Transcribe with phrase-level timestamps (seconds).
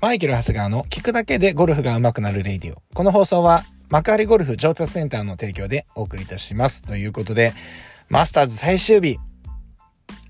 [0.00, 2.80] マイケル・ハスガーの聞くだけでゴルフが上手くなる radio。
[2.94, 6.82] この放送は幕張ゴルフ上達センターの提供でお送りいたします。
[6.82, 7.52] ということで、
[8.08, 9.20] マスターズ最終日、終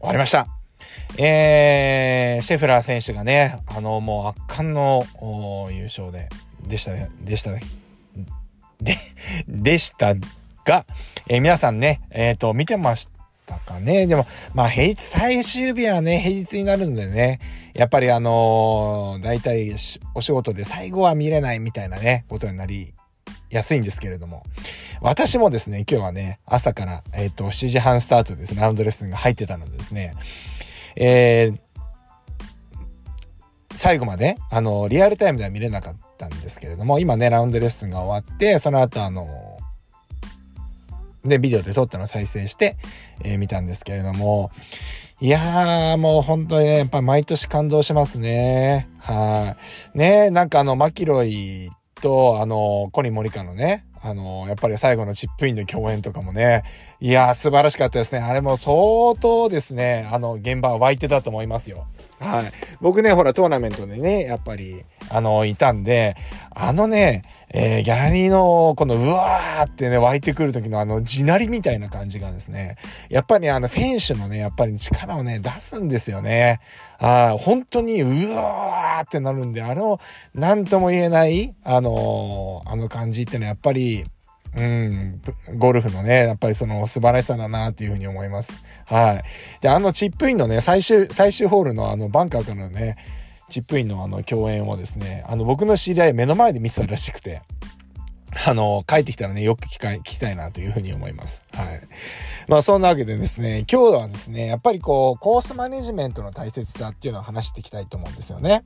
[0.01, 0.47] わりました。
[1.19, 5.05] えー、シェフラー選手がね、あの、もう圧巻の
[5.71, 6.31] 優勝で、
[6.67, 8.97] でしたね、でした、で、
[9.47, 10.15] でした
[10.65, 10.87] が、
[11.29, 13.18] えー、皆さんね、えっ、ー、と、見てました
[13.55, 14.07] かね。
[14.07, 17.41] でも、まあ、平日、最終日はね、平日になるんでね、
[17.75, 19.75] やっぱりあのー、大体
[20.15, 22.93] お仕事で最後は見れないみたいなね、ことになり
[23.51, 24.43] やすいんですけれども、
[25.01, 30.15] 私もですね、今日はね、朝から、えっ、ー、と、7時半スタートですね、ラウンドレッスンが入ってたのでですね、
[30.97, 31.59] えー、
[33.75, 39.48] 最後まで、あの、リアルタイムでは見れなかったんですけれども、今ね、ラウンドレッスンが終わって、その後あの、
[41.25, 42.77] で、ビデオで撮ったのを再生して、
[43.25, 44.51] えー、見たんですけれども、
[45.21, 48.89] いやー、もう本当にね、やっぱ毎年感動しますね。
[49.01, 49.57] は
[49.95, 49.99] い。
[49.99, 56.63] ねなんかあの、マキロイと、あの、コリン・モリカのね、あの、やっぱり最後のチップインの共演とかもね、
[57.01, 58.21] いやー、素晴らしかったですね。
[58.21, 61.89] あれも相当ですね、あの、現場は湧いてたと思いますよ。
[62.21, 62.53] はい。
[62.81, 66.17] 僕ね、ほら、トーナメントでね、やっぱり、あの、いたんで、
[66.51, 72.77] あのね、えー、ギャラリーの、この、うわーってね、湧いてくる時のあの、地鳴りみたいな感じがですね、
[73.09, 76.61] やっぱりあの、選手のね、やっぱり力をね、出すんですよね。
[76.99, 80.01] あ本当に、うわーってなるんで、あの、
[80.35, 84.05] なんとも言えない、あのー、あの感じってのはやっぱり、
[84.57, 85.21] うん、
[85.57, 88.63] ゴルフのね、やっぱりその素晴らしさだなっていうふうに思います。
[88.87, 89.25] はい。
[89.61, 92.97] で、あのチップインのね、最終、最終ホールのあのバンカーからのね、
[93.49, 97.43] チップインのあの共演をですね、あの僕の知り合い目の前で見てたらしくて、
[98.47, 101.43] あの、帰ってきたらね、よく聞か聞きたいなというふうに思います。
[101.53, 101.81] はい。
[102.47, 108.65] まあそんなわけでですね、今日はですね、やっぱりこう、コースマネジメントの大切さっていうのを話していきたいと思うんですよね。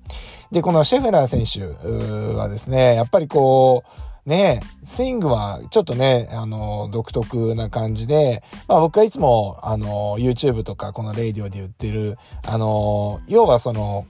[0.50, 14.06] で、このシェフラー選手はですね、やっぱりこう、ねえスイングはちょっとね、あの、独特な感じで、まあ僕はいつも、あの、YouTube とかこのレイディオで言ってる、あの、要はその、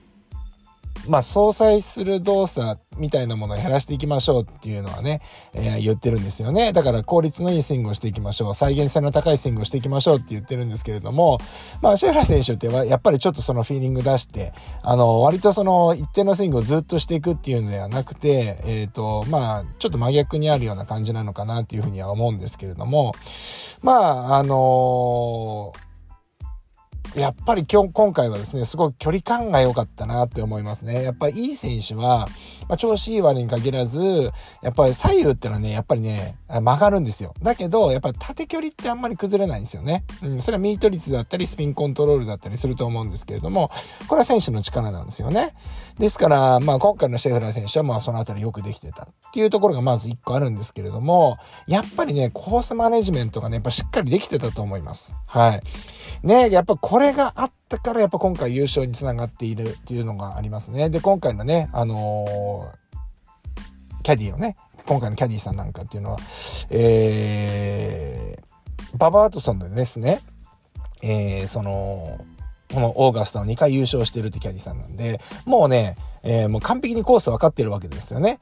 [1.07, 5.21] まあ、相殺する動作みたいなものを減らしていきましょうっていうのはね、
[5.53, 6.73] えー、言ってるんですよね。
[6.73, 8.55] だから効率のいいスイングをしていきましょう。
[8.55, 11.39] 再現性の高いスイングをしていきましょうって言ってるんですけれども、
[11.81, 23.13] まあ、シェフラー選手ってはやっぱりちょっとそのフィーリング出して、あの、割とその一定のスイングをずっとしていくっていうのではなくて、えっ、ー、と、まあ、ちょっと真逆にあるような感じなのかなっていうふうには思うんですけれども、
[23.81, 25.82] まあ、あのー
[27.15, 31.03] やっぱり今日、今回はですね、すごい距離感が良かったなって思いますね。
[31.03, 32.27] やっぱりいい選手は、
[32.67, 34.31] まあ、調子いい割に限らず、
[34.63, 37.35] やっぱり左右ってのはね、やっぱりね、曲がるんですよ。
[37.43, 40.03] だけど、やっぱり縦距離ってあんまり崩れないんですよね。
[40.23, 43.69] うん、それはミート率だったり、スピンコントロールだったりすると思うんですけれども、
[44.07, 45.53] これは選手の力なんですよね。
[45.99, 51.37] ですから、まあ今回のシェフラー選手はまあそのあたりよくできてたっていうところがまず一個あるんですけれども、
[51.67, 55.13] やっぱりね、コースマネジメントがね、やっぱしっかりできてたと思います。
[55.27, 55.61] はい。
[56.23, 60.89] ね、やっぱこれがあったからやっぱ今回優勝につながっているっていうのがありますね。
[60.89, 64.55] で、今回のね、あのー、キャディのね、
[64.85, 66.17] 今回のキャディさんなんかっていうのは、
[66.69, 70.21] えー、ババアートソンでですね、
[71.01, 72.25] えー、その、
[72.73, 78.39] このオーガスタを2回優勝してるってキャディさんなんで、もうね、えー、もう完璧にコース分かってるわけですよね。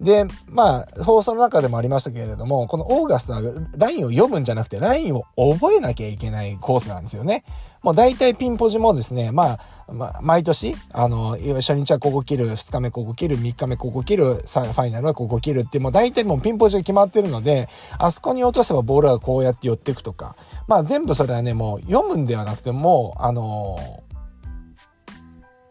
[0.00, 3.42] で、まあ、放送の中でもありましたけれども、このオーガスタは
[3.76, 7.44] ラインを読むんじゃなくて、ラインを覚えなきゃいけないコースなんですよね。
[7.82, 17.68] もう大体ピンポジもですね、まあ、まあ、毎年、あの、初日はここ切る、2日目ここ切る、3日目ここ切る、ファイナルはここ切るって、もう大体もうピンポジが決まってるので、
[17.98, 20.36] あそこに落とせばボールはこうやって寄っていくとか、
[20.66, 23.78] まあ全部それはね、もう読むんではなくてもう、あの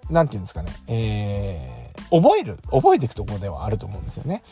[0.10, 4.44] なんていうんですかね、えー、覚える、覚えていくところではあると思うんですよね。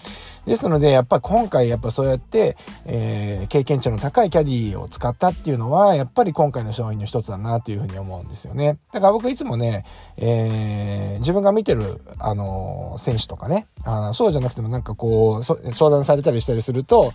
[0.45, 8.77] ですので、やっぱり今回やっぱそうやって、えー、経験値の高いキャディを使ったっていうのは、やっぱり今回の勝因の一つだなというふうに思うんですよね。
[8.91, 9.85] だから僕いつもね、
[10.17, 17.13] えー、自分が見てる、あのー、選手とかね、あのそうじゃなくてもなんかこう、相談されたりしたりすると、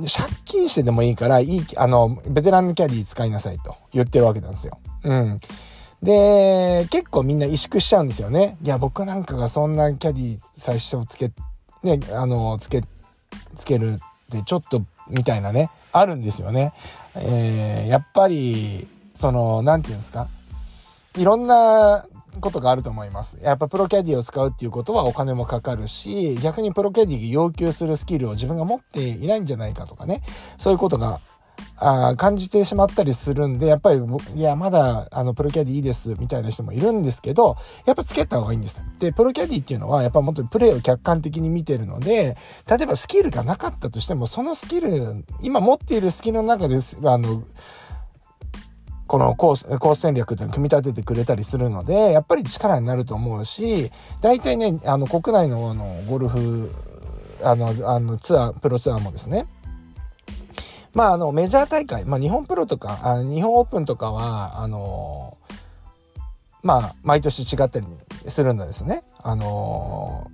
[0.00, 4.78] 借金してでもいいから、いい、あの、ベテランのキャディ使いなさいと言ってるわけなんですよ。
[5.04, 5.40] うん。
[6.02, 8.56] で、結構みんな萎縮しちゃうんですよね。
[8.62, 11.30] いや、僕なんかがそんなキャディ最初つけ、
[11.82, 12.82] ね、あの、つけ、
[13.54, 13.96] つけるっ
[14.30, 16.72] てちょっと、みたいなね、あるんですよね。
[17.14, 20.26] えー、やっぱり、その、なんていうんですか？
[21.16, 22.06] いろんな
[22.40, 23.38] ことがあると思います。
[23.42, 30.22] やっぱプロキャディを使うっていうことはお金もかかるし、逆にプロキャディが要求するスキルを自分が持っていないんじゃないかとかね、
[30.56, 31.20] そういうことが
[31.82, 34.00] あ感じてしまったりするんで、やっぱり、
[34.34, 37.56] いや、まだ、あの、プロキャディいいです、みたいな人もいるんですけど、
[37.86, 38.80] やっぱつけた方がいいんです。
[38.98, 42.36] で、プロキャディっていうのは、やっぱもっとプレイを客観的に見てるので、
[42.68, 47.42] 例えばスキルがなかったとしても、そのスキル、今持っているスキルの中です、あの、
[49.08, 53.90] このコース、コース戦略っていうのを組み立ててくれたりするので、やっぱり力になると思うし、
[54.20, 56.70] 大体ね、あの、国内のあの、ゴルフ、
[57.42, 59.46] あの、あの、ツアー、プロツアーもですね、
[60.94, 65.38] まあ、あの、メジャー大会、まあ、日本プロとか、あ日本オープンとかは、あの
[66.62, 67.86] まあ、毎年違ったり
[68.28, 69.02] するんですね。
[69.22, 70.30] あの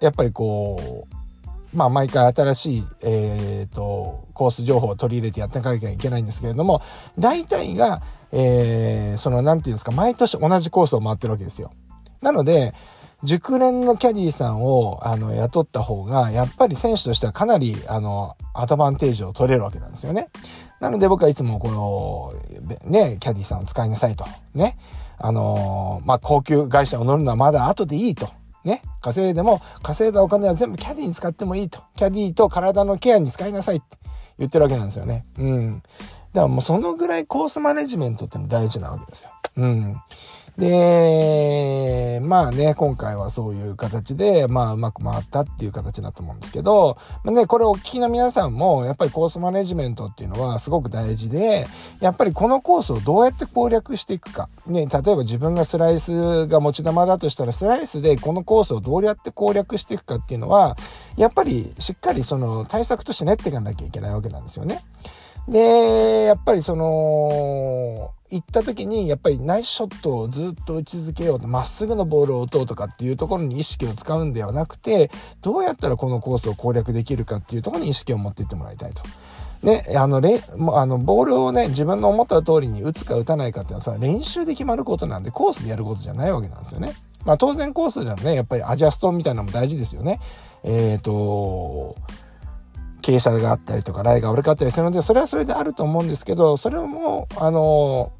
[0.00, 6.82] やっぱりこう、まあ、毎回新しい、えっ、ー、と、コース情報を取り入れてやっていかなきゃいけないんですけれども、
[7.18, 11.72] 大体が、えー、その、なんていうんですか、毎年同じコースを回ってるわけですよ。
[12.22, 12.74] なので、
[13.24, 20.28] 熟練のキャディーさんをあの雇った方が、やっぱり選手としてはかなりあのアドバンテージを取れるわけなんですよね。
[20.80, 22.32] なので僕はいつもこの、
[22.84, 24.24] ね、キャディーさんを使いなさいと。
[24.54, 24.76] ね。
[25.20, 28.28] あのまあ、高級会社を乗るのはまだ後でいいと。
[28.62, 28.82] ね。
[29.00, 31.82] 稼いでも、稼いだお金は全部キャディーに使ってもいいと。
[31.96, 33.96] キャディーと体のケアに使いなさいって
[34.38, 35.26] 言ってるわけなんですよね。
[35.38, 35.82] うん。
[36.32, 39.30] だからもうそのぐらいコースマネジメントっての大事なわけですよ。
[39.58, 39.96] うん。
[40.58, 51.68] で、まあね、今回はそういう形で、まあうまく回ったっていう形だと思うんですけど、まあ、ね、これお聞きの皆さんも、やっぱりコースマネジメントっていうのはすごく大事で、
[52.00, 54.48] やっぱりこのコースをどうやって攻略していくか。
[54.66, 60.76] ね、例えば自分がスライスが持ち玉だとしたら、スライスでこのコースをどうやって攻略していくかっていうのは、
[61.16, 64.82] やっぱりしっかりその対策として練っていかなきゃいけないわけなんですよね。
[65.48, 75.10] で、やっぱりその、行った時にやっぱりナイスショットをずっと打ち続けようとまっすぐのボールを打とうとかっていうところに意識を使うんではなくて
[75.40, 79.02] どうやったらこのコースを攻略できるかっていうところに意識を持っていってもらいたいと。
[79.62, 80.40] で、あの、れ
[80.72, 86.92] あのボールをね、自分の思った通りに打つか打たないかっていうのはそれは練習で決まることなんで、コースでやることじゃないわけなんですよね。
[87.24, 90.20] まあ当然コースでもね、やっぱりアジャストみたいなのも大事ですよね。
[90.62, 91.96] えっ、ー、と、
[93.08, 98.12] 傾斜があったりとか、ライが悪かったりするので、それはそれであると思うんですけど、それも、あの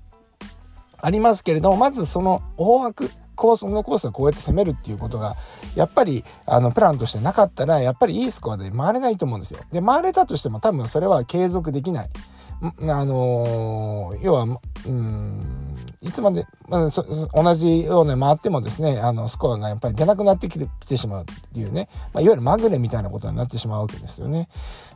[1.00, 5.36] ありますけれども、まずその大枠、コースのコースをこうやって攻めるっていうことが、
[5.76, 9.60] やっぱり、あの、プランとしてなかったら、やっぱりいいスコアで回れないと思うんですよ。
[9.70, 12.10] で、回れたとしても多分それは継続できない。
[12.60, 14.44] あの、要は、
[14.86, 24.48] うん、いつまで、まあ、同じように回ってもですね、あの、スコアがやっぱり出なくなってきてきてしまうっていうね、まあ、いわゆるまぐれみたいなことになってしまうわけですよね。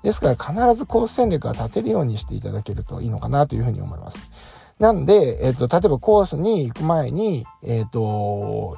[0.02, 4.30] ですから必ずコース戦略は立てるようにしていただけるといいのかなというふうに思います。
[4.78, 8.76] なんで、えっ、ー、と、例えばコースに行く前に、えっ、ー、と、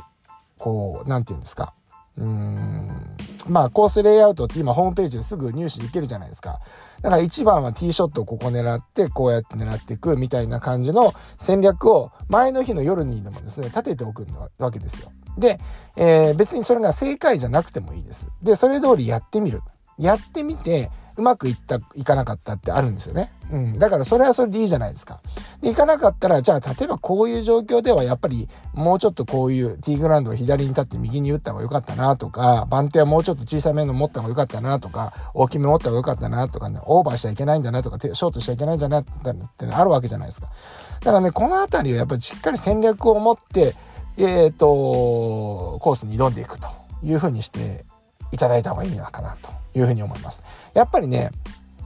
[0.59, 1.73] こう、なんて言うんですか。
[2.19, 3.17] うーん、
[3.49, 6.61] まあ、コースレイアウトって今ホームページですぐ入手できるじゃないですか。
[7.02, 14.26] だから1番はティーショットをここ狙って、こうやって狙っていくみたいな感じの戦略を前の日の夜にでもですね、立てておく
[14.58, 15.12] わけですよ。
[15.37, 15.61] で、
[15.96, 18.29] えー、別にそれが正解じゃなくてもいいです。
[18.43, 19.62] で、それ通りやってみる。
[19.99, 23.31] やってみて、うまくいった、いかなかったってあるんですよね。
[23.53, 23.79] うん。
[23.79, 25.21] だからそれはそれでいいじゃないですか。
[25.61, 40.49] で、いかなかったら、じゃあ例えばこういう状況ではやっぱりもうちょっとこういうティーグラウンドを左に立って右に打った方が良かったなとか、番手はもうちょっと小さめの持った方が良かったなとか、大きめ持った方が良かったなとかね、オーバーしちゃいけないんだなとか、ショートしちゃいけないんだなってあるわけじゃないですか。
[41.01, 43.77] だからね、この辺りはやっぱりしっかり戦略を持って、
[44.17, 46.69] えっ、ー、と、コースに挑んでいくと
[47.03, 47.85] いうふうにして
[48.33, 50.43] いただいた方がいいのかなというふうに思います。
[50.73, 51.31] やっぱりね、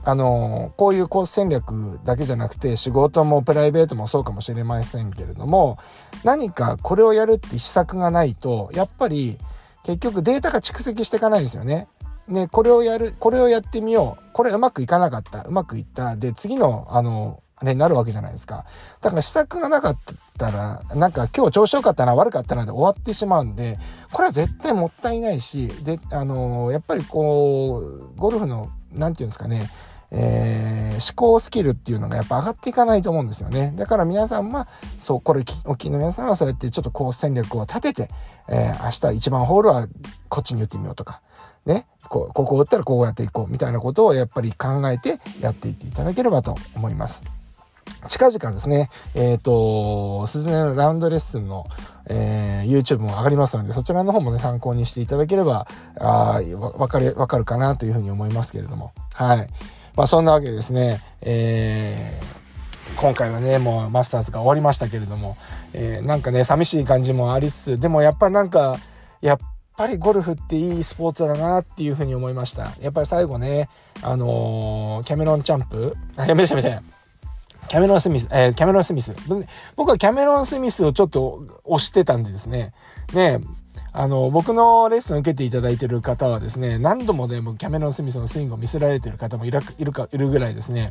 [0.03, 5.77] あのこういうコース戦略だけじゃなくて仕事もプライベートもそうかもしれませんけれども
[6.23, 9.37] 何かこれをやるって施策がないとやっぱり
[9.83, 11.87] 結局データが蓄積していかないですよね。
[12.27, 14.23] ね、これをやる、これをやってみよう。
[14.33, 15.43] これうまくいかなかった。
[15.43, 16.15] うまくいった。
[16.15, 18.65] で、次の、あの、ね、なるわけじゃないですか。
[19.01, 19.97] だから施策がなかっ
[20.37, 23.77] たら、なんか今日調子良かったな、悪かったなで終わってしまうんで、
[24.11, 29.69] これは絶対もったいないし、で、あのー、やっぱりこう、ゴルフの、なんていうんですかね、
[30.11, 33.73] えー、思考スキルっていうのがやっぱ上がっていかないと思うんですよね。
[33.75, 38.09] だから皆さんは、そう、これ、お聞きの皆さんはそうやってちょっとコース戦略を立てて、
[38.47, 39.87] えー、明日1番ホールは
[40.29, 41.21] こっちに打ってみようとか、
[41.65, 47.38] ね、こうここ打ったらこうやっていこうみたいなことをやっぱり考えてやっていっていただければと思います。
[48.07, 51.65] 近々ですね、えっ、ー、と、鈴音のラウンドレッスンの、
[52.07, 55.67] えー、YouTube も上がりますので、そちらの方もね、参考にしていただければ、
[55.99, 56.41] あ
[56.77, 58.93] わかる、わかるかなというふうに思いますけれども。
[59.13, 59.49] はい。
[59.95, 65.35] まあ、そんなわけでですね、えー、今回はね、もうマスターズが終わりましたけれども、
[65.73, 68.77] えー、なんかね、寂しい感じもありつつ、でもやっぱなんか、
[69.21, 69.37] やっ
[69.75, 72.71] ぱりゴルフっていいスポーツだなっていうふうに思いました。
[72.79, 73.69] やっぱり最後ね、
[74.01, 75.95] あのー、キャメロンチャンプ？
[76.15, 76.98] あ、やめてやめて。
[77.69, 79.13] キャメロン・スミス、えー、キャメロン・スミス。
[79.75, 82.73] 僕はキャメロン・スミスをちょっと推してたんでですね。
[83.13, 83.39] ね
[83.93, 90.89] あの、僕のレッスン受けていただいてる方はですね、何度もでもキャメロン・スミスのスイングを見せられてる方もいるか、いるぐらいですね。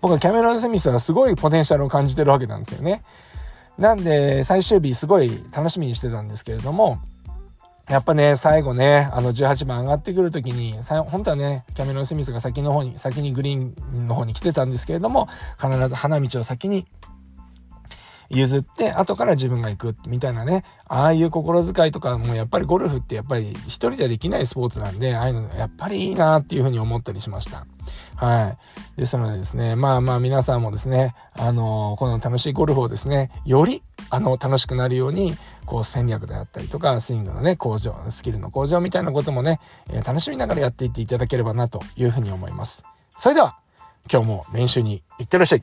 [0.00, 3.04] 僕はキャメロン・スミスはすごいポテンシャルを感じてるわけなんですよね。
[3.78, 6.98] なんで、最終日すごい楽しみにしてたんですけれども、
[7.88, 10.74] やっぱね、最後ね、あの18番上がってくるときに、
[11.10, 15.28] 本当はね、キャメロン・スミスが先の方に、先にグリーンの方に来てたんですけれども、
[15.60, 16.86] 必ず花道を先に
[18.30, 27.66] 譲って後から自分が行くみたいなねああいう心遣いとかもやっぱりゴルフってやっぱり一人ではできないスポーツなんでああいうのやっぱりいいなっていうふうに思ったりしました。
[28.16, 28.56] は
[28.96, 29.00] い。
[29.00, 35.34] ですのでですね、まあまあ皆さんもですね、あの、この楽しいゴルフをですね、より、あの、楽しくなるように、
[35.66, 39.60] こう戦略であったりとか、スイングのね、向上、スキルの向上みたいなこともね、
[39.90, 42.84] えー、楽しみながらやっていっていただければなというふうに思います。
[43.10, 43.58] それでは、
[44.10, 45.62] 今日も練習に行ってらっしゃい。